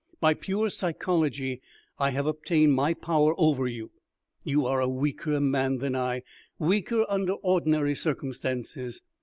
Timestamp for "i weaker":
5.95-7.05